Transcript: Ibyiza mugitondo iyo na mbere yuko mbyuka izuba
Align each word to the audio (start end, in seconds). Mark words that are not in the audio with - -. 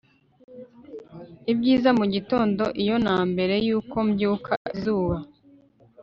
Ibyiza 1.51 1.89
mugitondo 1.99 2.63
iyo 2.81 2.95
na 3.05 3.17
mbere 3.29 3.55
yuko 3.67 3.95
mbyuka 4.07 4.51
izuba 4.71 5.15